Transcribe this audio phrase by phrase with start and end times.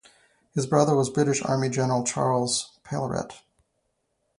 [0.55, 3.33] His brother was the British Army general Charles Palairet.